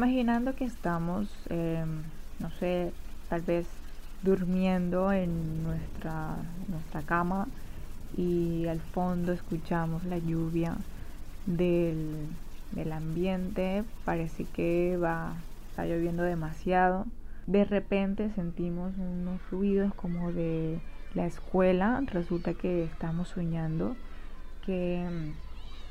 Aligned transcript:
Imaginando 0.00 0.56
que 0.56 0.64
estamos, 0.64 1.28
em, 1.50 2.00
no 2.38 2.50
sé, 2.52 2.90
tal 3.28 3.42
vez 3.42 3.66
durmiendo 4.22 5.12
en 5.12 5.62
nuestra, 5.62 6.36
nuestra 6.68 7.02
cama 7.02 7.46
y 8.16 8.66
al 8.66 8.80
fondo 8.80 9.30
escuchamos 9.34 10.02
la 10.06 10.16
lluvia 10.16 10.74
del, 11.44 12.28
del 12.72 12.92
ambiente, 12.92 13.84
parece 14.06 14.46
que 14.46 14.96
va, 14.96 15.34
está 15.68 15.84
lloviendo 15.84 16.22
demasiado. 16.22 17.04
De 17.46 17.66
repente 17.66 18.30
sentimos 18.34 18.96
unos 18.96 19.38
ruidos 19.50 19.92
como 19.96 20.32
de 20.32 20.78
la 21.14 21.26
escuela, 21.26 22.02
resulta 22.06 22.54
que 22.54 22.84
estamos 22.84 23.28
soñando 23.28 23.94
que, 24.64 25.06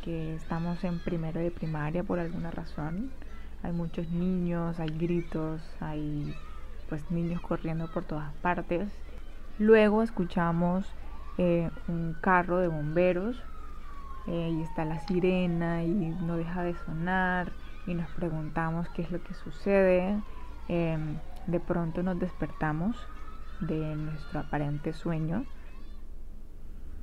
que 0.04 0.34
estamos 0.34 0.84
en 0.84 0.98
primero 0.98 1.40
de 1.40 1.52
primaria 1.52 2.04
por 2.04 2.18
alguna 2.18 2.50
razón. 2.50 3.12
Hay 3.64 3.72
muchos 3.72 4.10
niños, 4.10 4.80
hay 4.80 4.90
gritos, 4.90 5.62
hay 5.80 6.34
pues 6.88 7.10
niños 7.12 7.42
corriendo 7.42 7.88
por 7.88 8.06
todas 8.06 8.34
partes. 8.36 8.90
Luego 9.58 10.02
escuchamos 10.02 10.86
eh, 11.38 11.70
un 11.88 12.16
carro 12.22 12.60
de 12.60 12.68
bomberos 12.68 13.42
eh, 14.28 14.50
y 14.52 14.62
está 14.64 14.86
la 14.86 15.00
sirena 15.00 15.84
y 15.84 16.16
no 16.22 16.38
deja 16.38 16.64
de 16.64 16.76
sonar 16.86 17.52
y 17.86 17.94
nos 17.94 18.10
preguntamos 18.12 18.88
qué 18.90 19.02
es 19.02 19.12
lo 19.12 19.22
que 19.24 19.34
sucede. 19.34 20.20
Em, 20.68 21.18
de 21.48 21.60
pronto 21.60 22.04
nos 22.04 22.20
despertamos 22.20 22.96
de 23.60 23.96
nuestro 23.96 24.40
aparente 24.40 24.94
sueño. 24.94 25.46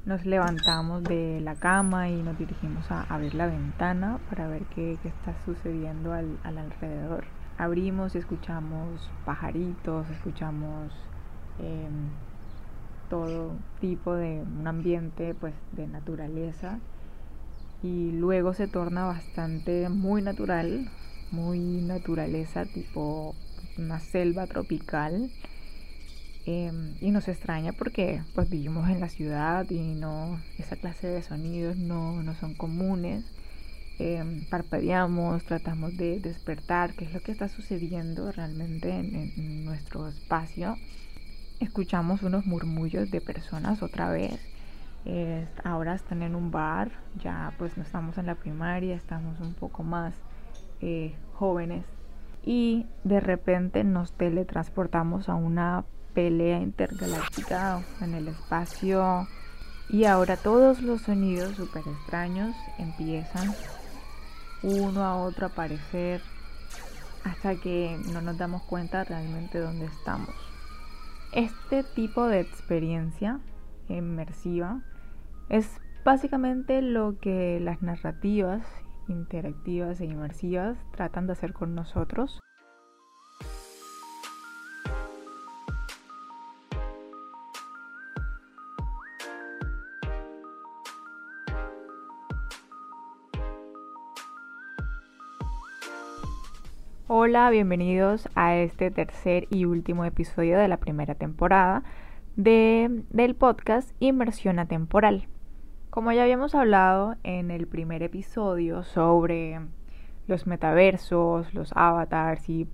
Nos 0.07 0.25
levantamos 0.25 1.03
de 1.03 1.41
la 1.41 1.57
cama 1.57 2.09
y 2.09 2.23
nos 2.23 2.39
dirigimos 2.39 2.93
a 2.93 3.03
abrir 3.03 3.35
la 3.35 3.49
ventana 3.49 4.21
para 4.31 4.47
ver 4.47 4.63
qué, 4.73 4.97
está 5.03 5.35
sucediendo 5.45 6.13
al 6.13 6.39
alrededor. 6.45 7.25
Abrimos 7.59 8.15
y 8.15 8.19
escuchamos 8.19 9.11
pajaritos, 9.25 10.09
escuchamos 10.11 10.93
em, 11.59 12.11
todo 13.11 13.57
tipo 13.81 14.15
de 14.15 14.43
un 14.43 14.69
ambiente 14.69 15.35
pues 15.35 15.55
de 15.73 15.89
naturaleza. 15.89 16.79
Y 17.83 18.13
luego 18.13 18.55
se 18.55 18.69
torna 18.69 19.07
bastante 19.07 19.89
muy 19.89 20.23
natural, 20.23 20.89
muy 21.33 21.59
naturaleza 21.83 22.65
tipo 22.65 23.35
una 23.77 23.99
selva 23.99 24.47
tropical 24.47 25.33
em, 26.47 26.95
y 27.01 27.11
nos 27.11 27.29
extraña 27.29 27.73
porque 27.73 28.23
pues 28.35 28.49
vivimos 28.49 28.89
en 28.89 29.01
la 29.01 29.09
ciudad 29.09 29.69
y 29.69 29.95
no 29.95 30.41
esa 30.59 30.77
clase 30.77 31.09
de 31.09 31.23
sonidos 31.23 31.77
no, 31.77 32.23
no 32.23 32.35
son 32.35 32.55
comunes 32.55 33.25
Em, 33.99 34.45
parpadeamos, 34.51 35.45
tratamos 35.45 35.97
de 35.97 36.21
despertar 36.21 36.93
qué 36.93 37.07
es 37.07 37.15
lo 37.15 37.21
que 37.21 37.33
está 37.33 37.49
sucediendo 37.49 38.31
realmente 38.31 38.91
en, 38.91 39.65
nuestro 39.65 40.09
espacio. 40.09 40.77
Escuchamos 41.61 42.23
unos 42.23 42.45
murmullos 42.45 43.11
de 43.11 43.23
personas 43.23 43.83
otra 43.83 44.11
vez. 44.11 44.39
ahora 45.65 45.95
están 45.95 46.23
en 46.23 46.35
un 46.35 46.51
bar, 46.51 46.91
ya 47.23 47.53
pues 47.59 47.77
no 47.77 47.85
estamos 47.85 48.19
en 48.19 48.27
la 48.27 48.35
primaria, 48.35 48.97
estamos 48.97 49.41
un 49.41 49.55
poco 49.55 49.83
más 49.83 50.15
eh, 50.81 51.15
jóvenes. 51.35 51.85
Y 52.45 52.87
de 53.05 53.21
repente 53.21 53.83
nos 53.83 54.13
teletransportamos 54.13 55.29
a 55.29 55.37
una 55.37 55.85
pelea 56.17 56.61
intergaláctica 56.61 57.83
en 58.01 58.15
el 58.15 58.29
espacio. 58.29 59.29
Y 59.91 60.07
ahora 60.07 60.37
todos 60.39 60.81
los 60.81 61.03
sonidos 61.03 61.55
súper 61.57 61.83
extraños 61.87 62.57
empiezan 62.79 63.55
uno 64.63 65.05
a 65.05 65.17
otro 65.17 65.47
aparecer 65.47 66.23
hasta 67.23 67.55
que 67.57 68.01
no 68.13 68.23
nos 68.23 68.39
damos 68.39 68.63
cuenta 68.63 69.05
realmente 69.05 69.59
dónde 69.59 69.85
estamos. 69.85 70.35
Este 71.33 71.85
tipo 71.85 72.27
de 72.27 72.41
experiencia 72.41 73.39
inmersiva 73.89 74.81
es 75.51 75.69
básicamente 76.03 76.81
lo 76.81 77.19
que 77.21 77.61
las 77.61 77.83
narrativas 77.83 78.67
interactivas 79.07 80.01
e 80.01 80.07
inmersivas 80.07 80.79
tratan 80.97 81.27
de 81.27 81.35
hacer 81.35 81.53
con 81.53 81.75
nosotros 81.75 82.41
Hola, 97.29 97.51
bienvenidos 97.51 98.29
a 98.37 98.55
este 98.55 98.93
tercer 98.93 99.49
y 99.51 99.65
último 99.65 100.05
episodio 100.05 100.59
de 100.59 100.69
la 100.69 100.77
primera 100.77 101.17
temporada 101.17 101.83
de, 102.37 103.03
del 103.11 103.35
podcast 103.35 103.91
Inmersión 103.99 104.61
Atemporal. 104.61 105.27
Como 105.91 106.13
ya 106.13 106.23
habíamos 106.23 106.55
hablado 106.55 107.17
en 107.25 107.51
el 107.51 107.67
primer 107.67 108.05
episodio 108.05 108.85
sobre 108.85 109.59
los 110.29 110.47
metaversos, 110.47 111.53
los 111.53 111.73
avatars 111.75 112.49
y 112.49 112.69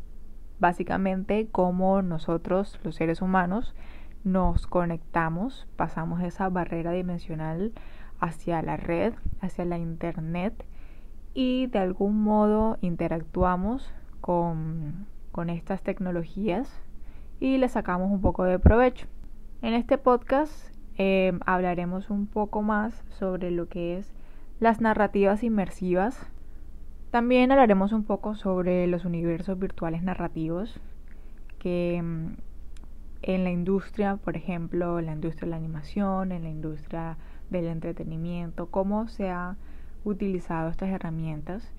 básicamente 0.61 1.49
cómo 1.51 2.03
nosotros, 2.03 2.79
los 2.85 2.97
seres 2.97 3.23
humanos, 3.23 3.75
nos 4.23 4.67
conectamos, 4.67 5.67
pasamos 5.77 6.21
esa 6.21 6.51
barrera 6.51 6.93
dimensional 6.93 7.73
hacia 8.21 8.61
la 8.61 8.77
red, 8.77 9.15
hacia 9.41 9.65
la 9.65 9.79
internet 9.79 10.67
y 11.33 11.69
de 11.69 11.79
algún 11.79 12.23
modo 12.23 12.77
interactuamos 12.83 13.95
con, 14.23 15.07
estas 15.51 15.83
tecnologías 15.83 16.81
y 17.41 17.59
le 17.59 17.69
sacamos 17.69 18.11
un 18.11 18.21
poco 18.21 18.45
de 18.45 18.59
provecho. 18.59 19.07
En 19.61 19.75
este 19.75 19.99
podcast 19.99 20.53
em, 20.97 21.41
hablaremos 21.45 22.09
un 22.09 22.27
poco 22.27 22.63
más 22.63 23.05
sobre 23.11 23.51
lo 23.51 23.69
que 23.69 23.99
es 23.99 24.15
las 24.61 24.81
narrativas 24.81 25.43
inmersivas. 25.43 26.27
También 27.11 27.51
hablaremos 27.51 27.93
un 27.93 28.05
poco 28.05 28.37
sobre 28.37 28.87
los 28.87 29.05
universos 29.05 29.59
virtuales 29.59 30.03
narrativos 30.03 30.81
que 31.59 31.97
em, 31.97 32.37
en 33.23 33.45
la 33.45 33.51
industria, 33.51 34.17
por 34.17 34.37
ejemplo, 34.37 34.99
en 34.99 35.07
la 35.07 35.13
industria 35.13 35.47
de 35.47 35.51
la 35.51 35.57
animación, 35.57 36.33
en 36.33 36.45
la 36.45 36.51
industria 36.51 37.17
del 37.51 37.67
entretenimiento, 37.67 38.67
cómo 38.67 39.09
se 39.09 39.31
ha 39.31 39.57
utilizado 40.05 40.71
estas 40.71 40.91
herramientas 40.91 41.73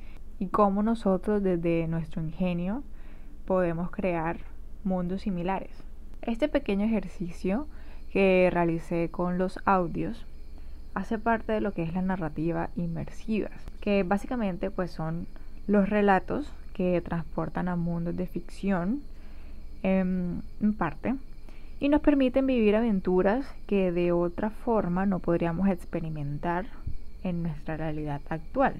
y 0.43 0.47
cómo 0.47 0.83
nosotros 0.83 1.41
desde 1.41 1.87
nuestro 1.87 2.21
ingenio 2.21 2.83
podemos 3.45 3.89
crear 3.91 4.39
mundos 4.83 5.21
similares. 5.21 5.71
Este 6.21 6.49
pequeño 6.49 6.83
ejercicio 6.83 7.65
que 8.11 8.49
realicé 8.51 9.07
con 9.09 9.37
los 9.37 9.57
audios 9.63 10.25
hace 10.95 11.17
parte 11.17 11.53
de 11.53 11.61
lo 11.61 11.71
que 11.71 11.83
es 11.83 11.93
la 11.93 12.01
narrativa 12.01 12.69
inmersiva, 12.75 13.51
que 13.79 14.03
básicamente 14.03 14.69
pues 14.69 14.91
son 14.91 15.27
los 15.65 15.89
relatos 15.89 16.51
que 16.73 16.99
transportan 16.99 17.69
a 17.69 17.77
mundos 17.77 18.17
de 18.17 18.27
ficción 18.27 19.01
en, 19.81 20.41
en 20.61 20.73
parte 20.73 21.15
y 21.79 21.87
nos 21.87 22.01
permiten 22.01 22.47
vivir 22.47 22.75
aventuras 22.75 23.45
que 23.65 23.93
de 23.93 24.11
otra 24.11 24.49
forma 24.49 25.05
no 25.05 25.19
podríamos 25.19 25.69
experimentar 25.69 26.65
en 27.23 27.43
nuestra 27.43 27.77
realidad 27.77 28.19
actual 28.27 28.75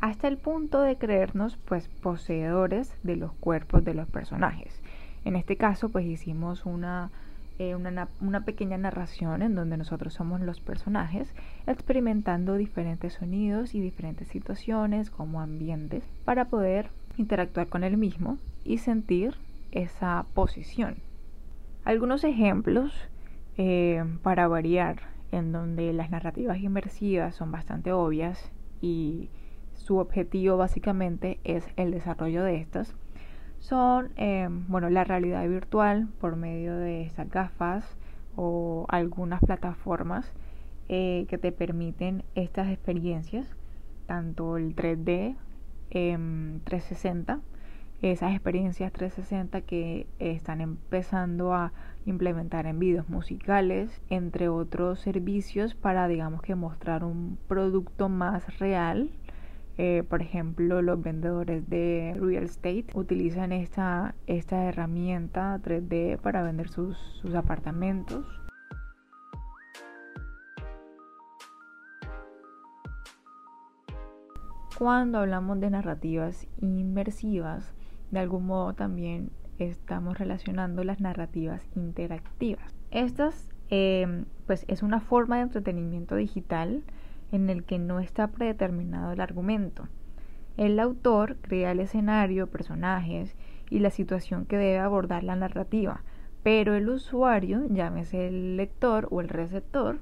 hasta 0.00 0.28
el 0.28 0.38
punto 0.38 0.80
de 0.80 0.96
creernos 0.96 1.56
pues 1.56 1.88
poseedores 1.88 2.94
de 3.02 3.16
los 3.16 3.32
cuerpos 3.32 3.84
de 3.84 3.94
los 3.94 4.08
personajes. 4.08 4.80
En 5.24 5.36
este 5.36 5.56
caso 5.56 5.90
pues 5.90 6.06
hicimos 6.06 6.64
una, 6.64 7.10
eh, 7.58 7.74
una, 7.74 8.40
pequeña 8.44 8.78
narración 8.78 9.42
en 9.42 9.54
donde 9.54 9.76
nosotros 9.76 10.14
somos 10.14 10.40
los 10.40 10.60
personajes 10.60 11.34
experimentando 11.66 12.56
diferentes 12.56 13.14
sonidos 13.14 13.74
y 13.74 13.80
diferentes 13.80 14.28
situaciones 14.28 15.10
como 15.10 15.40
ambientes 15.40 16.04
para 16.24 16.46
poder 16.46 16.88
interactuar 17.18 17.68
con 17.68 17.84
el 17.84 17.98
mismo 17.98 18.38
y 18.64 18.78
sentir 18.78 19.34
esa 19.72 20.24
posición. 20.32 20.96
Algunos 21.84 22.24
ejemplos 22.24 22.94
eh, 23.58 24.02
para 24.22 24.48
variar 24.48 24.96
en 25.32 25.52
donde 25.52 25.92
las 25.92 26.10
narrativas 26.10 26.58
inmersivas 26.58 27.34
son 27.34 27.52
bastante 27.52 27.92
obvias 27.92 28.50
y 28.80 29.28
su 29.80 29.96
objetivo 29.96 30.56
básicamente 30.56 31.40
es 31.42 31.66
el 31.76 31.90
desarrollo 31.90 32.44
de 32.44 32.56
estas, 32.56 32.94
son 33.58 34.12
eh, 34.16 34.48
bueno, 34.68 34.90
la 34.90 35.04
realidad 35.04 35.46
virtual 35.48 36.08
por 36.20 36.36
medio 36.36 36.76
de 36.76 37.02
estas 37.02 37.28
gafas 37.30 37.96
o 38.36 38.86
algunas 38.88 39.40
plataformas 39.40 40.32
eh, 40.88 41.26
que 41.28 41.38
te 41.38 41.50
permiten 41.50 42.24
estas 42.34 42.68
experiencias, 42.68 43.46
tanto 44.06 44.56
el 44.56 44.76
3D 44.76 45.36
360, 45.90 47.32
em, 47.32 47.40
esas 48.02 48.32
experiencias 48.32 48.92
360 48.92 49.62
que 49.62 50.06
están 50.18 50.60
empezando 50.60 51.52
a 51.52 51.72
implementar 52.06 52.66
en 52.66 52.78
videos 52.78 53.08
musicales, 53.08 54.00
entre 54.08 54.48
otros 54.48 55.00
servicios 55.00 55.74
para 55.74 56.06
digamos 56.06 56.42
que 56.42 56.54
mostrar 56.54 57.02
un 57.04 57.38
producto 57.48 58.08
más 58.08 58.58
real 58.58 59.10
Eh, 59.78 60.02
por 60.08 60.20
ejemplo, 60.20 60.82
los 60.82 61.02
vendedores 61.02 61.68
de 61.68 62.14
real 62.20 62.44
estate 62.44 62.86
utilizan 62.94 63.52
esta, 63.52 64.14
esta 64.26 64.64
herramienta 64.64 65.58
3D 65.62 66.18
para 66.18 66.42
vender 66.42 66.68
sus, 66.68 66.98
sus 67.20 67.34
apartamentos. 67.34 68.26
Cuando 74.78 75.18
hablamos 75.18 75.60
de 75.60 75.70
narrativas 75.70 76.46
inmersivas, 76.60 77.74
de 78.10 78.18
algún 78.18 78.46
modo 78.46 78.72
también 78.74 79.30
estamos 79.58 80.18
relacionando 80.18 80.84
las 80.84 81.00
narrativas 81.00 81.68
interactivas. 81.76 82.74
Estas, 82.90 83.50
eh, 83.68 84.24
pues, 84.46 84.64
es 84.68 84.82
una 84.82 85.00
forma 85.00 85.36
de 85.36 85.42
entretenimiento 85.42 86.16
digital 86.16 86.82
en 87.32 87.50
el 87.50 87.64
que 87.64 87.78
no 87.78 88.00
está 88.00 88.28
predeterminado 88.28 89.12
el 89.12 89.20
argumento. 89.20 89.88
El 90.56 90.78
autor 90.80 91.36
crea 91.40 91.72
el 91.72 91.80
escenario, 91.80 92.48
personajes 92.48 93.36
y 93.70 93.78
la 93.78 93.90
situación 93.90 94.44
que 94.44 94.56
debe 94.56 94.78
abordar 94.78 95.24
la 95.24 95.36
narrativa, 95.36 96.02
pero 96.42 96.74
el 96.74 96.88
usuario, 96.88 97.66
llámese 97.68 98.28
el 98.28 98.56
lector 98.56 99.08
o 99.10 99.20
el 99.20 99.28
receptor, 99.28 99.98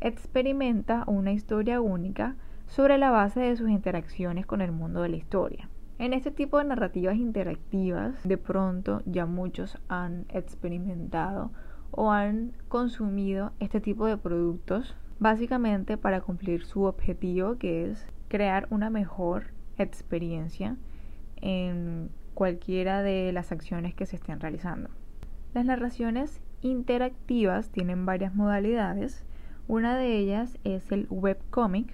experimenta 0.00 1.04
una 1.06 1.32
historia 1.32 1.80
única 1.80 2.36
sobre 2.66 2.98
la 2.98 3.10
base 3.10 3.40
de 3.40 3.56
sus 3.56 3.70
interacciones 3.70 4.46
con 4.46 4.60
el 4.60 4.72
mundo 4.72 5.02
de 5.02 5.08
la 5.08 5.16
historia. 5.16 5.68
En 5.98 6.12
este 6.12 6.30
tipo 6.30 6.58
de 6.58 6.64
narrativas 6.64 7.16
interactivas, 7.16 8.22
de 8.22 8.36
pronto 8.36 9.02
ya 9.06 9.24
muchos 9.24 9.78
han 9.88 10.26
experimentado 10.28 11.52
o 11.90 12.10
han 12.10 12.52
consumido 12.68 13.52
este 13.60 13.80
tipo 13.80 14.06
de 14.06 14.18
productos 14.18 14.94
básicamente 15.18 15.96
para 15.96 16.20
cumplir 16.20 16.64
su 16.64 16.82
objetivo 16.82 17.56
que 17.56 17.90
es 17.90 18.06
crear 18.28 18.66
una 18.70 18.90
mejor 18.90 19.52
experiencia 19.78 20.76
en 21.36 22.10
cualquiera 22.34 23.02
de 23.02 23.32
las 23.32 23.52
acciones 23.52 23.94
que 23.94 24.06
se 24.06 24.16
estén 24.16 24.40
realizando. 24.40 24.90
Las 25.54 25.64
narraciones 25.64 26.40
interactivas 26.60 27.70
tienen 27.70 28.04
varias 28.04 28.34
modalidades. 28.34 29.24
Una 29.68 29.96
de 29.96 30.18
ellas 30.18 30.58
es 30.64 30.92
el 30.92 31.06
webcomic, 31.08 31.92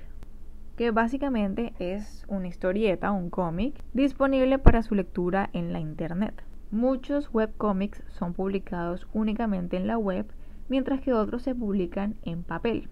que 0.76 0.90
básicamente 0.90 1.74
es 1.78 2.24
una 2.28 2.48
historieta, 2.48 3.12
un 3.12 3.30
cómic, 3.30 3.74
disponible 3.92 4.58
para 4.58 4.82
su 4.82 4.94
lectura 4.94 5.48
en 5.52 5.72
la 5.72 5.80
internet. 5.80 6.42
Muchos 6.70 7.32
webcomics 7.32 8.02
son 8.08 8.32
publicados 8.32 9.06
únicamente 9.12 9.76
en 9.76 9.86
la 9.86 9.98
web, 9.98 10.26
mientras 10.68 11.00
que 11.00 11.12
otros 11.12 11.42
se 11.42 11.54
publican 11.54 12.16
en 12.24 12.42
papel 12.42 12.88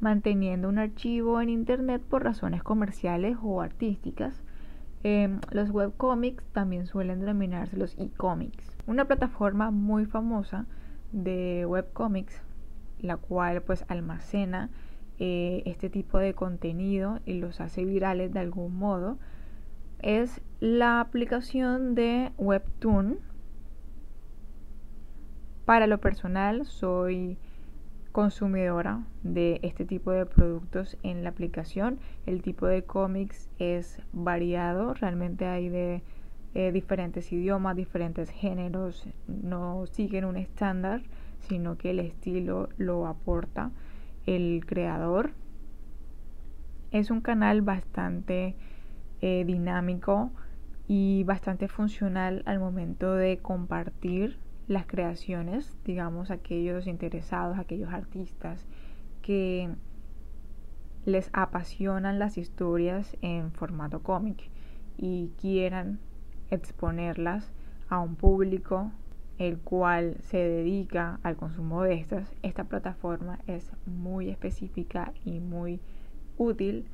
manteniendo 0.00 0.68
un 0.68 0.78
archivo 0.78 1.40
en 1.40 1.48
Internet 1.48 2.02
por 2.02 2.24
razones 2.24 2.62
comerciales 2.62 3.36
o 3.42 3.60
artísticas. 3.60 4.42
Eh, 5.02 5.38
los 5.50 5.70
webcomics 5.70 6.44
también 6.52 6.86
suelen 6.86 7.20
denominarse 7.20 7.76
los 7.76 7.98
e-comics. 7.98 8.76
Una 8.86 9.06
plataforma 9.06 9.70
muy 9.70 10.06
famosa 10.06 10.66
de 11.12 11.64
webcomics, 11.66 12.42
la 13.00 13.16
cual 13.16 13.62
pues 13.62 13.84
almacena 13.88 14.70
eh, 15.18 15.62
este 15.66 15.90
tipo 15.90 16.18
de 16.18 16.34
contenido 16.34 17.20
y 17.24 17.34
los 17.34 17.60
hace 17.60 17.84
virales 17.84 18.32
de 18.32 18.40
algún 18.40 18.76
modo, 18.76 19.18
es 20.00 20.40
la 20.60 21.00
aplicación 21.00 21.94
de 21.94 22.32
Webtoon. 22.36 23.18
Para 25.64 25.86
lo 25.86 25.98
personal, 25.98 26.66
soy 26.66 27.38
consumidora 28.14 29.02
de 29.24 29.58
este 29.64 29.84
tipo 29.84 30.12
de 30.12 30.24
productos 30.24 30.96
en 31.02 31.24
la 31.24 31.30
aplicación. 31.30 31.98
El 32.26 32.42
tipo 32.42 32.64
de 32.68 32.84
cómics 32.84 33.50
es 33.58 34.00
variado, 34.12 34.94
realmente 34.94 35.46
hay 35.46 35.68
de 35.68 36.04
eh, 36.54 36.70
diferentes 36.70 37.32
idiomas, 37.32 37.74
diferentes 37.74 38.30
géneros, 38.30 39.08
no 39.26 39.86
siguen 39.86 40.26
un 40.26 40.36
estándar, 40.36 41.02
sino 41.40 41.76
que 41.76 41.90
el 41.90 41.98
estilo 41.98 42.68
lo 42.78 43.08
aporta 43.08 43.72
el 44.26 44.64
creador. 44.64 45.32
Es 46.92 47.10
un 47.10 47.20
canal 47.20 47.62
bastante 47.62 48.54
eh, 49.22 49.42
dinámico 49.44 50.30
y 50.86 51.24
bastante 51.24 51.66
funcional 51.66 52.44
al 52.46 52.60
momento 52.60 53.12
de 53.12 53.38
compartir 53.38 54.38
las 54.68 54.86
creaciones, 54.86 55.76
digamos, 55.84 56.30
aquellos 56.30 56.86
interesados, 56.86 57.58
aquellos 57.58 57.92
artistas 57.92 58.66
que 59.22 59.70
les 61.04 61.28
apasionan 61.32 62.18
las 62.18 62.38
historias 62.38 63.16
en 63.20 63.52
formato 63.52 64.02
cómic 64.02 64.50
y 64.96 65.30
quieran 65.40 65.98
exponerlas 66.50 67.52
a 67.88 68.00
un 68.00 68.16
público 68.16 68.90
el 69.38 69.58
cual 69.58 70.16
se 70.20 70.38
dedica 70.38 71.18
al 71.22 71.36
consumo 71.36 71.82
de 71.82 71.94
estas, 71.94 72.32
esta 72.42 72.64
plataforma 72.64 73.40
es 73.46 73.72
muy 73.86 74.30
específica 74.30 75.12
y 75.24 75.40
muy 75.40 75.80
útil 76.38 76.86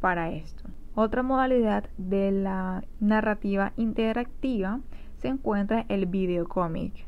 para 0.00 0.30
esto. 0.32 0.64
Otra 0.94 1.22
modalidad 1.22 1.88
de 1.98 2.32
la 2.32 2.82
narrativa 3.00 3.72
interactiva 3.76 4.80
se 5.18 5.28
encuentra 5.28 5.84
el 5.88 6.06
videocómic. 6.06 7.06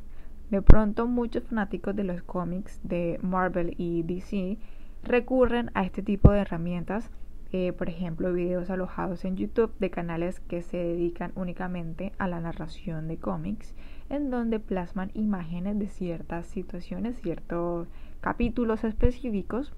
De 0.50 0.61
pronto 0.62 1.06
muchos 1.06 1.44
fanáticos 1.44 1.96
de 1.96 2.05
los 2.05 2.23
cómics 2.23 2.79
de 2.82 3.19
Marvel 3.23 3.75
y 3.79 4.02
DC 4.02 4.58
recurren 5.02 5.70
a 5.75 5.85
este 5.85 6.02
tipo 6.02 6.31
de 6.31 6.41
herramientas, 6.41 7.11
eh, 7.52 7.73
por 7.73 7.88
ejemplo 7.88 8.32
videos 8.32 8.69
alojados 8.69 9.25
en 9.25 9.37
YouTube 9.37 9.73
de 9.79 9.91
canales 9.91 10.41
que 10.41 10.62
se 10.62 10.76
dedican 10.76 11.32
únicamente 11.35 12.12
a 12.19 12.29
la 12.29 12.41
narración 12.41 13.08
de 13.08 13.17
cómics, 13.17 13.75
en 14.11 14.31
donde 14.31 14.61
plasman 14.61 15.11
imágenes 15.14 15.79
de 15.79 15.88
ciertas 15.88 16.46
situaciones, 16.46 17.20
ciertos 17.20 17.88
capítulos 18.20 18.85
específicos. 18.85 19.73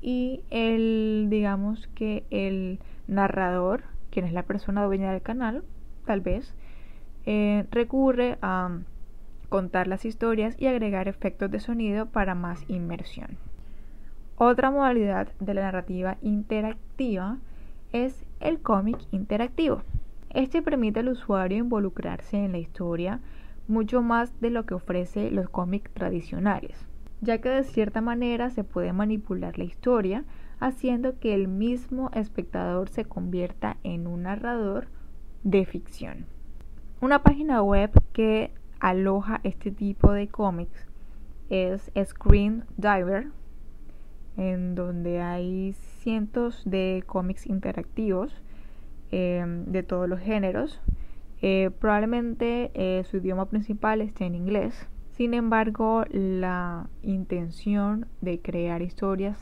Y 0.00 0.40
el 0.50 1.26
digamos 1.28 1.88
que 1.88 2.24
el 2.30 2.78
narrador, 3.06 3.82
quien 4.10 4.24
es 4.24 4.32
la 4.32 4.44
persona 4.44 4.84
dueña 4.84 5.12
del 5.12 5.20
canal, 5.20 5.62
tal 6.06 6.20
vez, 6.20 6.54
eh, 7.26 7.66
recurre 7.70 8.38
a 8.40 8.78
contar 9.50 9.86
las 9.86 10.06
historias 10.06 10.56
y 10.58 10.68
agregar 10.68 11.08
efectos 11.08 11.50
de 11.50 11.60
sonido 11.60 12.06
para 12.06 12.34
más 12.34 12.64
inmersión. 12.68 13.36
Otra 14.36 14.70
modalidad 14.70 15.28
de 15.38 15.52
la 15.52 15.62
narrativa 15.62 16.16
interactiva 16.22 17.36
es 17.92 18.24
el 18.40 18.60
cómic 18.60 18.96
interactivo. 19.10 19.82
Este 20.30 20.62
permite 20.62 21.00
al 21.00 21.08
usuario 21.08 21.58
involucrarse 21.58 22.38
en 22.38 22.52
la 22.52 22.58
historia 22.58 23.20
mucho 23.68 24.00
más 24.00 24.40
de 24.40 24.50
lo 24.50 24.64
que 24.64 24.74
ofrece 24.74 25.30
los 25.30 25.50
cómics 25.50 25.92
tradicionales, 25.92 26.86
ya 27.20 27.38
que 27.38 27.50
de 27.50 27.64
cierta 27.64 28.00
manera 28.00 28.48
se 28.50 28.64
puede 28.64 28.92
manipular 28.94 29.58
la 29.58 29.64
historia 29.64 30.24
haciendo 30.60 31.18
que 31.18 31.34
el 31.34 31.48
mismo 31.48 32.10
espectador 32.14 32.88
se 32.88 33.04
convierta 33.04 33.76
en 33.82 34.06
un 34.06 34.22
narrador 34.22 34.86
de 35.42 35.64
ficción. 35.66 36.26
Una 37.00 37.22
página 37.22 37.62
web 37.62 37.90
que 38.12 38.52
aloja 38.80 39.40
este 39.44 39.70
tipo 39.70 40.12
de 40.12 40.28
cómics 40.28 40.86
es 41.50 41.90
Screen 42.04 42.64
Diver, 42.76 43.28
en 44.36 44.74
donde 44.74 45.20
hay 45.20 45.74
cientos 45.98 46.62
de 46.64 47.02
cómics 47.06 47.46
interactivos 47.46 48.32
em, 49.10 49.66
de 49.66 49.82
todos 49.82 50.08
los 50.08 50.20
géneros. 50.20 50.80
Eh, 51.42 51.70
probablemente 51.78 52.70
eh, 52.74 53.02
su 53.04 53.18
idioma 53.18 53.46
principal 53.46 54.00
esté 54.00 54.26
en 54.26 54.34
inglés. 54.34 54.88
Sin 55.10 55.34
embargo, 55.34 56.04
la 56.10 56.88
intención 57.02 58.06
de 58.20 58.40
crear 58.40 58.80
historias 58.80 59.38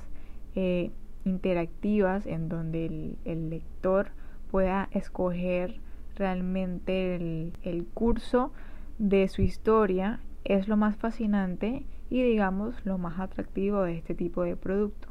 eh, 0.56 0.90
interactivas 1.24 2.26
en 2.26 2.48
donde 2.48 3.16
el, 3.24 3.50
lector 3.50 4.10
pueda 4.50 4.88
escoger 4.92 5.80
realmente 6.16 7.16
el, 7.16 7.52
el 7.62 7.84
curso 7.86 8.50
de 8.98 9.28
su 9.28 9.42
historia 9.42 10.20
es 10.44 10.66
lo 10.68 10.76
más 10.76 10.96
fascinante 10.96 11.84
y 12.10 12.22
digamos 12.22 12.84
lo 12.84 12.98
más 12.98 13.20
atractivo 13.20 13.82
de 13.82 13.96
este 13.96 14.14
tipo 14.14 14.42
de 14.42 14.56
producto. 14.56 15.08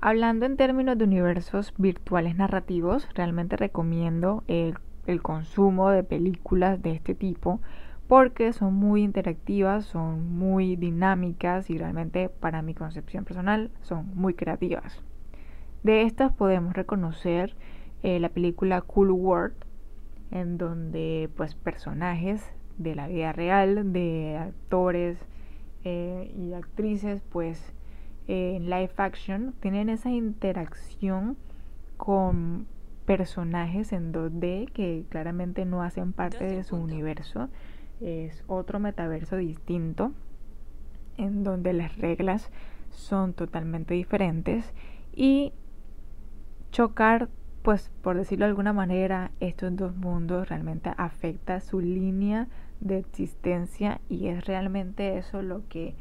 Hablando 0.00 0.44
en 0.44 0.56
términos 0.56 0.98
de 0.98 1.04
universos 1.04 1.72
virtuales 1.78 2.36
narrativos, 2.36 3.08
realmente 3.14 3.56
recomiendo 3.56 4.44
el, 4.48 4.76
consumo 5.22 5.90
de 5.90 6.02
películas 6.02 6.82
de 6.82 6.92
este 6.92 7.14
tipo 7.14 7.60
porque 8.08 8.52
son 8.52 8.74
muy 8.74 9.02
interactivas, 9.02 9.86
son 9.86 10.36
muy 10.36 10.76
dinámicas 10.76 11.70
y 11.70 11.78
realmente 11.78 12.28
para 12.28 12.60
mi 12.60 12.74
concepción 12.74 13.24
personal 13.24 13.70
son 13.80 14.10
muy 14.14 14.34
creativas. 14.34 15.02
De 15.82 16.02
estas 16.02 16.32
podemos 16.32 16.74
reconocer 16.74 17.54
eh, 18.02 18.20
la 18.20 18.28
película 18.28 18.82
Cool 18.82 19.10
World, 19.10 19.56
en 20.30 20.58
donde 20.58 21.30
pues 21.36 21.54
personajes 21.54 22.52
de 22.78 22.94
la 22.94 23.08
vida 23.08 23.32
real, 23.32 23.92
de 23.92 24.36
actores 24.38 25.18
eh, 25.84 26.32
y 26.36 26.52
actrices, 26.54 27.22
pues 27.30 27.72
en 28.26 28.70
live 28.70 28.92
action 28.96 29.54
tienen 29.60 29.88
esa 29.88 30.10
interacción 30.10 31.36
con 31.96 32.66
personajes 33.04 33.92
en 33.92 34.12
2D 34.12 34.72
que 34.72 35.04
claramente 35.10 35.64
no 35.64 35.82
hacen 35.82 36.12
parte 36.12 36.44
de 36.44 36.64
su 36.64 36.76
universo. 36.76 37.48
Es 38.00 38.42
otro 38.46 38.80
metaverso 38.80 39.36
distinto 39.36 40.12
en 41.16 41.44
donde 41.44 41.72
las 41.72 41.96
reglas 41.98 42.50
son 42.90 43.34
totalmente 43.34 43.94
diferentes 43.94 44.72
y 45.14 45.52
chocar, 46.70 47.28
pues 47.62 47.90
por 48.02 48.16
decirlo 48.16 48.46
de 48.46 48.50
alguna 48.50 48.72
manera, 48.72 49.30
estos 49.40 49.76
dos 49.76 49.94
mundos 49.96 50.48
realmente 50.48 50.92
afecta 50.96 51.60
su 51.60 51.80
línea 51.80 52.48
de 52.80 52.98
existencia 52.98 54.00
y 54.08 54.28
es 54.28 54.44
realmente 54.44 55.18
eso 55.18 55.42
lo 55.42 55.66
que 55.68 55.94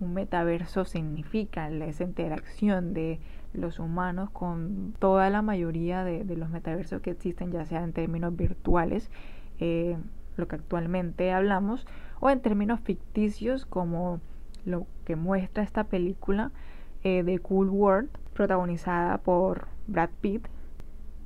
un 0.00 0.14
metaverso 0.14 0.84
significa, 0.84 1.68
esa 1.70 2.04
interacción 2.04 2.92
de 2.92 3.18
los 3.54 3.78
humanos 3.78 4.30
con 4.30 4.94
toda 4.98 5.30
la 5.30 5.42
mayoría 5.42 6.04
de, 6.04 6.24
los 6.36 6.50
metaversos 6.50 7.00
que 7.00 7.10
existen, 7.10 7.50
ya 7.52 7.64
sea 7.64 7.82
en 7.82 7.92
términos 7.92 8.36
virtuales, 8.36 9.10
eh, 9.58 9.96
lo 10.36 10.48
que 10.48 10.56
actualmente 10.56 11.32
hablamos, 11.32 11.86
o 12.20 12.28
en 12.28 12.40
términos 12.40 12.80
ficticios 12.80 13.64
como 13.64 14.20
lo 14.64 14.86
que 15.04 15.16
muestra 15.16 15.62
esta 15.62 15.84
película 15.84 16.50
eh, 17.02 17.22
de 17.22 17.38
Cool 17.38 17.70
World, 17.70 18.10
protagonizada 18.34 19.18
por 19.18 19.68
Brad 19.86 20.10
Pitt, 20.20 20.46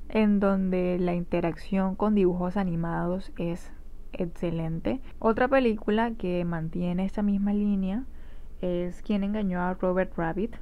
en 0.09 0.39
donde 0.39 0.99
la 1.01 1.15
interacción 1.15 1.97
con 1.97 2.15
dibujos 2.15 2.57
animados 2.57 3.33
es 3.37 3.73
excelente. 4.13 5.01
Otra 5.19 5.49
película 5.49 6.13
que 6.13 6.45
mantiene 6.45 7.05
esta 7.05 7.23
misma 7.23 7.53
línea 7.53 8.05
es 8.61 9.03
Quien 9.03 9.25
engañó 9.25 9.61
a 9.61 9.75
Robert 9.75 10.13
Rabbit, 10.17 10.55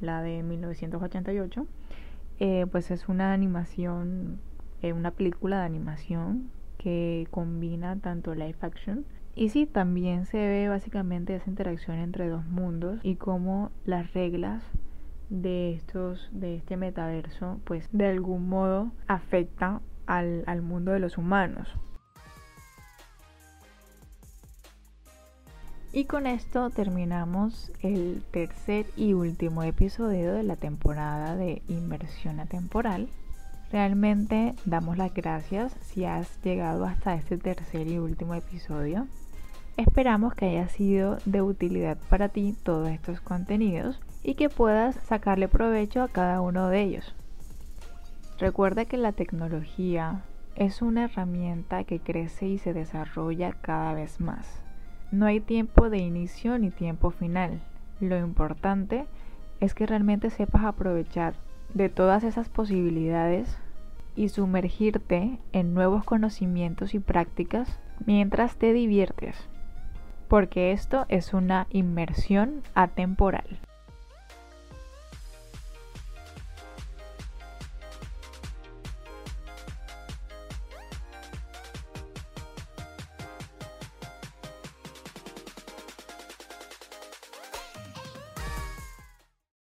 la 0.00 0.22
de 0.22 0.42
1988. 0.42 1.66
Eh, 2.38 2.66
pues 2.70 2.90
es 2.90 3.08
una 3.08 3.32
animación, 3.32 4.40
eh, 4.82 4.92
una 4.92 5.10
película 5.10 5.60
de 5.60 5.66
animación 5.66 6.50
que 6.76 7.26
combina 7.30 7.96
tanto 7.96 8.34
live 8.34 8.56
action 8.60 9.06
y 9.38 9.50
sí, 9.50 9.66
también 9.66 10.24
se 10.24 10.38
ve 10.38 10.66
básicamente 10.70 11.36
esa 11.36 11.50
interacción 11.50 11.98
entre 11.98 12.26
dos 12.26 12.46
mundos 12.46 12.98
y 13.02 13.16
cómo 13.16 13.70
las 13.84 14.14
reglas 14.14 14.62
de 15.28 15.74
estos 15.74 16.30
de 16.32 16.56
este 16.56 16.78
metaverso 16.78 17.60
pues 17.64 17.86
de 17.92 18.06
algún 18.06 18.48
modo 18.48 18.92
afectan 19.08 19.82
al, 20.06 20.42
al 20.46 20.62
mundo 20.62 20.92
de 20.92 21.00
los 21.00 21.18
humanos. 21.18 21.68
Y 25.96 26.04
con 26.04 26.26
esto 26.26 26.68
terminamos 26.68 27.72
el 27.80 28.22
tercer 28.30 28.84
y 28.98 29.14
último 29.14 29.62
episodio 29.62 30.34
de 30.34 30.42
la 30.42 30.56
temporada 30.56 31.36
de 31.36 31.62
Inversión 31.68 32.38
Atemporal. 32.38 33.08
Realmente 33.72 34.54
damos 34.66 34.98
las 34.98 35.14
gracias 35.14 35.74
si 35.80 36.04
has 36.04 36.38
llegado 36.42 36.84
hasta 36.84 37.14
este 37.14 37.38
tercer 37.38 37.88
y 37.88 37.96
último 37.96 38.34
episodio. 38.34 39.06
Esperamos 39.78 40.34
que 40.34 40.44
haya 40.44 40.68
sido 40.68 41.16
de 41.24 41.40
utilidad 41.40 41.96
para 42.10 42.28
ti 42.28 42.54
todos 42.62 42.90
estos 42.90 43.22
contenidos 43.22 43.98
y 44.22 44.34
que 44.34 44.50
puedas 44.50 44.96
sacarle 44.96 45.48
provecho 45.48 46.02
a 46.02 46.08
cada 46.08 46.42
uno 46.42 46.68
de 46.68 46.82
ellos. 46.82 47.14
Recuerda 48.38 48.84
que 48.84 48.98
la 48.98 49.12
tecnología 49.12 50.24
es 50.56 50.82
una 50.82 51.04
herramienta 51.04 51.84
que 51.84 52.00
crece 52.00 52.48
y 52.48 52.58
se 52.58 52.74
desarrolla 52.74 53.52
cada 53.52 53.94
vez 53.94 54.20
más. 54.20 54.65
No 55.10 55.26
hay 55.26 55.40
tiempo 55.40 55.88
de 55.88 55.98
inicio 55.98 56.58
ni 56.58 56.70
tiempo 56.70 57.10
final. 57.10 57.60
Lo 58.00 58.18
importante 58.18 59.06
es 59.60 59.74
que 59.74 59.86
realmente 59.86 60.30
sepas 60.30 60.64
aprovechar 60.64 61.34
de 61.74 61.88
todas 61.88 62.24
esas 62.24 62.48
posibilidades 62.48 63.56
y 64.16 64.30
sumergirte 64.30 65.38
en 65.52 65.74
nuevos 65.74 66.04
conocimientos 66.04 66.94
y 66.94 66.98
prácticas 66.98 67.78
mientras 68.04 68.56
te 68.56 68.72
diviertes, 68.72 69.36
porque 70.28 70.72
esto 70.72 71.06
es 71.08 71.34
una 71.34 71.66
inmersión 71.70 72.62
atemporal. 72.74 73.58